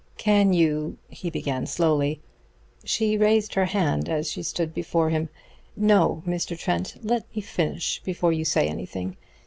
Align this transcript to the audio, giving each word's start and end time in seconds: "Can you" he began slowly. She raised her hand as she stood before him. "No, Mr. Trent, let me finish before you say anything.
"Can 0.17 0.51
you" 0.51 0.97
he 1.09 1.29
began 1.29 1.67
slowly. 1.67 2.21
She 2.83 3.19
raised 3.19 3.53
her 3.53 3.65
hand 3.65 4.09
as 4.09 4.31
she 4.31 4.41
stood 4.41 4.73
before 4.73 5.11
him. 5.11 5.29
"No, 5.75 6.23
Mr. 6.25 6.57
Trent, 6.57 6.95
let 7.03 7.23
me 7.35 7.41
finish 7.43 8.01
before 8.03 8.33
you 8.33 8.43
say 8.43 8.67
anything. 8.67 9.15